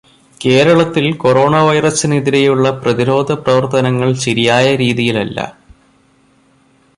[0.41, 5.37] കേരളത്തിൽ കൊറോണ വൈറസിന് എതിരെയുള്ള പ്രതിരോധപ്രവർത്തനങ്ങൾ ശരിയായ രീതിയിൽ അല്ല.